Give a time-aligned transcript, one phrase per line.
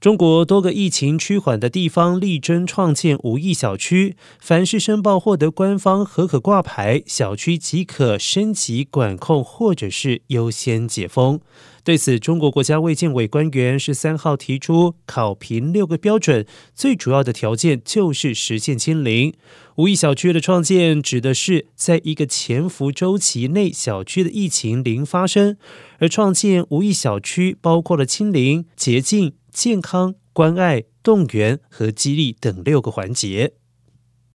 [0.00, 11.40] 中国多个疫情趋缓的地方力争创建无疫小区，凡是申报获得官方合可挂牌，小区即可升级管控或者是优先解封。
[11.82, 16.46] 对此，中国国家卫健委官员十三号提出考评六个标准，
[16.76, 19.34] 最主要的条件就是实现清零。
[19.78, 25.56] 无疫小区的创建指的是在一个潜伏周期内，小区的疫情零发生，
[25.98, 29.32] 而创建无疫小区包括了清零、洁净。
[29.58, 33.54] 健康、关爱、动员和激励等六个环节。